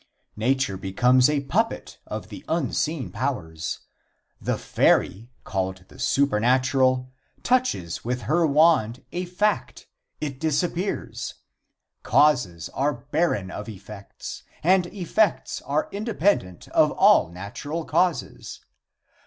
Nature 0.37 0.77
becomes 0.77 1.29
a 1.29 1.41
puppet 1.41 1.99
of 2.07 2.29
the 2.29 2.43
unseen 2.47 3.11
powers. 3.11 3.81
The 4.41 4.57
fairy, 4.57 5.29
called 5.43 5.85
the 5.89 5.99
supernatural, 5.99 7.11
touches 7.43 8.03
with 8.03 8.23
her 8.23 8.47
wand 8.47 9.03
a 9.11 9.25
fact, 9.25 9.85
it 10.19 10.39
disappears. 10.39 11.35
Causes 12.01 12.67
are 12.69 13.05
barren 13.11 13.51
of 13.51 13.69
effects, 13.69 14.41
and 14.63 14.87
effects 14.87 15.61
are 15.61 15.87
independent 15.91 16.67
of 16.69 16.89
all 16.93 17.29
natural 17.29 17.85
causes. 17.85 18.59